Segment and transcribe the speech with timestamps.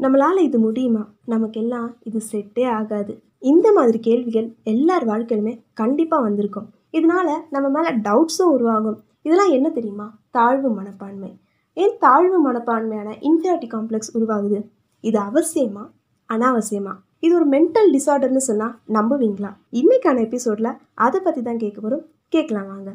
[0.00, 1.02] நம்மளால் இது முடியுமா?
[1.24, 3.22] நமக்கெல்லாம் இது செட்டே ஆகாது.
[3.38, 6.68] இந்த மாதிரி கேள்விகள் எல்லார் வாழ்க்கையிலுமே கண்டிப்பாக வந்திருக்கும்.
[6.92, 8.98] இதனால நம்ம மேலே டவுட்ஸும் உருவாகும்.
[9.22, 10.06] இதெல்லாம் என்ன தெரியுமா?
[10.30, 11.40] தாழ்வு மனப்பான்மை.
[11.72, 14.60] ஏன் தாழ்வு மனப்பான்மையான இன்ஃபியாரிட்டி காம்ப்ளெக்ஸ் உருவாகுது?
[15.00, 15.84] இது அவசியமா?
[16.28, 16.94] அனாவசியமா?
[17.18, 19.52] இது ஒரு மென்டல் டிசார்டர்னு சொன்னால் நம்புவீங்களா?
[19.72, 22.90] இன்னைக்கான எபிசோடில் அதை பற்றி தான் கேட்க போகிறோம் கேட்கலாம் வாங்க.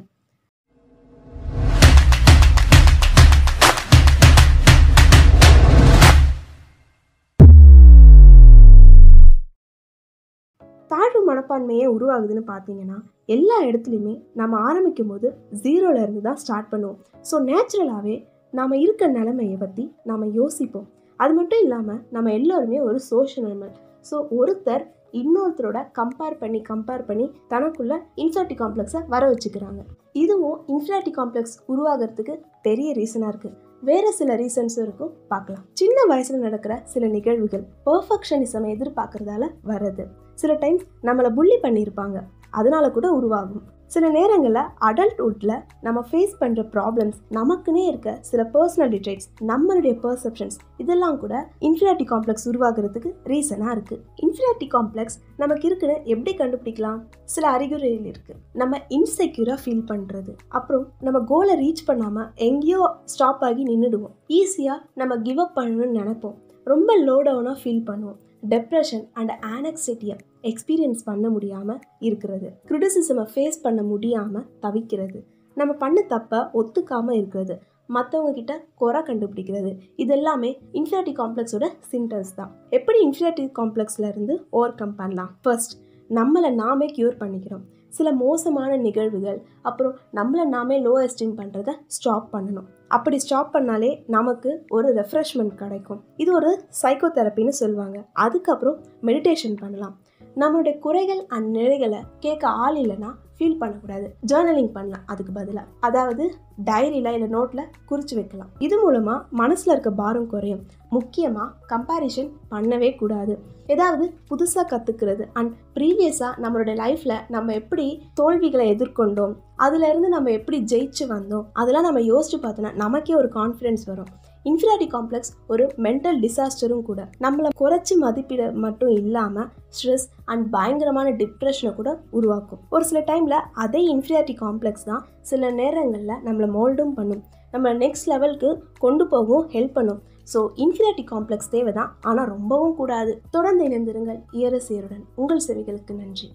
[11.29, 12.97] மனப்பான்மையே உருவாகுதுன்னு பார்த்தீங்கன்னா
[13.35, 15.27] எல்லா இடத்துலையுமே நம்ம ஆரம்பிக்கும் போது
[15.63, 16.99] ஜீரோல இருந்து தான் ஸ்டார்ட் பண்ணுவோம்.
[17.29, 18.16] ஸோ நேச்சுரலாகவே
[18.53, 20.88] நாம் இருக்க நிலைமையை பற்றி நாம் யோசிப்போம்.
[21.19, 23.73] அது மட்டும் இல்லாமல் நம்ம எல்லோருமே ஒரு சோஷியல் அனிமல்
[24.09, 24.83] ஸோ ஒருத்தர்
[25.19, 29.81] இன்னொருத்தரோட கம்பேர் பண்ணி கம்பேர் பண்ணி தனக்குள்ள இன்ஃபியாரிட்டி காம்ப்ளெக்ஸை வர வச்சுக்கிறாங்க.
[30.23, 32.35] இதுவும் இன்ஃபியாரிட்டி காம்ப்ளெக்ஸ் உருவாகிறதுக்கு
[32.67, 33.57] பெரிய ரீசனாக இருக்குது
[33.89, 35.63] வேறு சில ரீசன்ஸும் இருக்கும் பார்க்கலாம்.
[35.81, 40.05] சின்ன வயசில் நடக்கிற சில நிகழ்வுகள் பர்ஃபெக்ஷனிசம் எதிர்பார்க்கறதால வர்றது.
[40.35, 42.19] சில டைம்ஸ் நம்மளை புள்ளி பண்ணியிருப்பாங்க.
[42.59, 43.64] அதனால கூட உருவாகும்.
[43.94, 51.19] சில நேரங்களில் அடல்ட்ஹுட்டில் நம்ம ஃபேஸ் பண்ணுற ப்ராப்ளம்ஸ் நமக்குன்னே இருக்க சில பர்சனல் டிட்ரைட்ஸ் நம்மளுடைய பர்செப்ஷன்ஸ் இதெல்லாம்
[51.19, 51.33] கூட
[51.67, 57.00] இன்ஃபியாரிட்டி காம்ப்ளெக்ஸ் உருவாகிறதுக்கு ரீசனாக இருக்குது இன்ஃபியாரிட்டி காம்ப்ளெக்ஸ் நமக்கு இருக்குன்னு எப்படி கண்டுபிடிக்கலாம்?
[57.36, 62.81] சில அறிகுறிகள் இருக்குது நம்ம இன்செக்யூராக ஃபீல் பண்ணுறது அப்புறம் நம்ம கோலை ரீச் பண்ணாமல் எங்கேயோ
[63.13, 66.38] ஸ்டாப் ஆகி நின்றுடுவோம் ஈஸியாக நம்ம கிவ் அப் பண்ணணும்னு நினைப்போம்.
[66.73, 68.19] ரொம்ப லோ டவுனாக ஃபீல் பண்ணுவோம்.
[68.51, 72.49] டெப்ரெஷன் அண்ட் ஆனக்சிட்டியை எக்ஸ்பீரியன்ஸ் பண்ண முடியாமல் இருக்கிறது.
[72.69, 75.19] க்ரிட்டிசிசமை ஃபேஸ் பண்ண முடியாமல் தவிக்கிறது.
[75.57, 77.55] நம்ம பண்ண தப்பை ஒத்துக்காமல் இருக்கிறது.
[77.93, 79.71] மற்றவங்க கிட்ட குறை கண்டுபிடிக்கிறது.
[79.97, 82.51] இதெல்லாமே இன்ஃபியாரிட்டி காம்ப்ளெக்ஸோட சிம்டம்ஸ் தான்.
[82.69, 85.31] எப்படி இன்ஃபியாரிட்டி காம்ப்ளெக்ஸ்லேருந்து ஓவர் கம் பண்ணலாம்?
[85.41, 85.75] ஃபர்ஸ்ட்
[86.09, 87.63] நம்மளை நாமே க்யூர் பண்ணிக்கிறோம்.
[87.97, 92.69] சில மோசமான நிகழ்வுகள் அப்புறம் நம்மளை நாமே லோ எஸ்டீம் பண்ணுறத ஸ்டாப் பண்ணணும்.
[92.95, 96.01] அப்படி ஸ்டாப் பண்ணாலே நமக்கு ஒரு ரெஃப்ரெஷ்மெண்ட் கிடைக்கும்.
[96.23, 96.51] இது ஒரு
[96.81, 97.97] சைக்கோ தெரப்பின்னு சொல்லுவாங்க.
[98.25, 98.79] அதுக்கப்புறம்
[99.09, 99.95] மெடிடேஷன் பண்ணலாம்.
[100.41, 104.05] நம்மளுடைய குறைகள் அண்ட் நிலைகளை கேட்க ஆள் இல்லைன்னா ஃபீல் பண்ணக்கூடாது.
[104.30, 106.25] ஜேர்னலிங் பண்ணலாம் அதுக்கு பதிலாக அதாவது
[106.68, 108.51] டைரியில் இல்லை நோட்டில் குறித்து வைக்கலாம்.
[108.66, 110.62] இது மூலமாக மனசில் இருக்க பாரம் குறையும்.
[110.96, 113.34] முக்கியமாக கம்பேரிஷன் பண்ணவே கூடாது.
[113.73, 117.88] ஏதாவது புதுசாக கற்றுக்கிறது அண்ட் ப்ரீவியஸாக நம்மளுடைய லைஃப்பில் நம்ம எப்படி
[118.19, 119.35] தோல்விகளை எதிர்கொண்டோம்
[119.66, 124.12] அதுலேருந்து நம்ம எப்படி ஜெயிச்சு வந்தோம் அதெல்லாம் நம்ம யோசிச்சு பார்த்தோன்னா நமக்கே ஒரு கான்ஃபிடென்ஸ் வரும்.
[124.50, 127.01] இன்ஃபியாரிட்டி காம்ப்ளெக்ஸ் ஒரு மென்டல் டிசாஸ்டரும் கூட.
[127.25, 129.47] நம்மளை குறைச்சி மதிப்பிட மட்டும் இல்லாமல்
[129.78, 132.61] ஸ்ட்ரெஸ் அண்ட் பயங்கரமான டிப்ரெஷனை கூட உருவாக்கும்.
[132.75, 137.23] ஒரு சில டைமில் அதே இன்ஃபியாரிட்டி காம்ப்ளெக்ஸ் தான் சில நேரங்களில் நம்மளை மோல்டும் பண்ணும்.
[137.53, 138.50] நம்ம நெக்ஸ்ட் லெவலுக்கு
[138.85, 140.01] கொண்டு போகவும் ஹெல்ப் பண்ணும்.
[140.31, 143.11] ஸோ இன்ஃபியாரிட்டி காம்ப்ளெக்ஸ் தேவை தான் ஆனால் ரொம்பவும் கூடாது.
[143.35, 144.19] தொடர்ந்து இணைந்திருங்கள்.
[144.39, 146.28] இயரசியருடன் உங்கள் செவிகளுக்கு நன்றி.